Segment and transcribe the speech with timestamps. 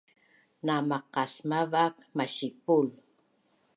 [0.65, 2.87] Namaqasmav ak masipul